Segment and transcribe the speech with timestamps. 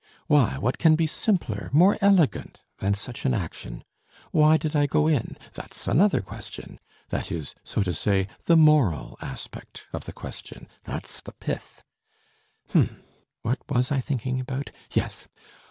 [0.25, 3.83] "Why, what can be simpler, more elegant than such an action?
[4.31, 5.37] Why did I go in?
[5.53, 6.79] That's another question!
[7.09, 10.67] That is, so to say, the moral aspect of the question.
[10.85, 11.83] That's the pith.
[12.71, 13.03] "H'm,
[13.43, 15.27] what was I thinking about, yes!